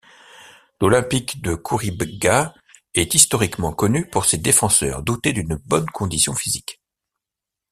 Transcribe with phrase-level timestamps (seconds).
[0.81, 2.55] L'Olympique de Khouribga
[2.95, 6.81] est historiquement connu pour ses défenseurs dotés d'une bonne condition physique.